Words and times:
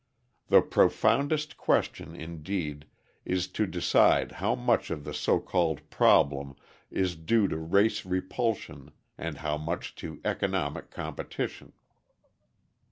The 0.47 0.63
profoundest 0.63 1.57
question, 1.57 2.15
indeed, 2.15 2.87
is 3.23 3.47
to 3.49 3.67
decide 3.67 4.31
how 4.31 4.55
much 4.55 4.89
of 4.89 5.03
the 5.03 5.13
so 5.13 5.39
called 5.39 5.87
problem 5.91 6.55
is 6.89 7.15
due 7.15 7.47
to 7.49 7.57
race 7.59 8.03
repulsion 8.03 8.89
and 9.15 9.37
how 9.37 9.59
much 9.59 9.93
to 9.97 10.19
economic 10.25 10.89
competition. 10.89 11.73